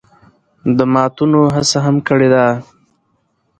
[0.77, 2.45] د ماتونو هڅه هم کړې ده